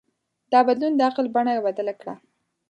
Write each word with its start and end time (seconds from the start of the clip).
دا 0.51 0.59
بدلون 0.67 0.93
د 0.95 1.01
عقل 1.09 1.25
بڼه 1.35 1.53
بدله 1.67 1.93
کړه. 1.99 2.13